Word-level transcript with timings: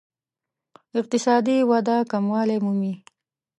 اقتصادي 0.99 1.57
وده 1.71 1.95
کموالی 2.11 2.57
مومي. 2.63 2.93